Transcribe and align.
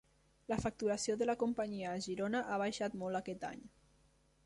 La 0.51 0.55
facturació 0.63 1.17
de 1.23 1.27
la 1.29 1.35
companyia 1.45 1.91
a 1.99 2.01
Girona 2.09 2.43
ha 2.55 2.61
baixat 2.65 2.99
molt 3.05 3.25
aquest 3.25 3.51
any 3.55 3.67